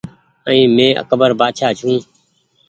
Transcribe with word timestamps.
ائين 0.47 0.67
مينٚ 0.75 0.99
اڪبر 1.01 1.29
بآڇآ 1.39 1.69
ڇوٚنٚ 1.79 2.03